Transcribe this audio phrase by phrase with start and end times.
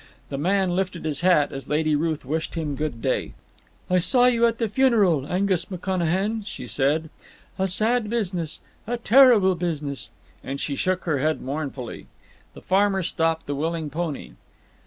[0.29, 3.33] The man lifted his hat as Lady Ruth wished him good day.
[3.87, 7.11] "I saw you at the funeral, Angus McConachan," she said.
[7.59, 8.61] "A sad business.
[8.87, 10.09] A terrible business."
[10.43, 12.07] And she shook her head mournfully.
[12.55, 14.31] The farmer stopped the willing pony.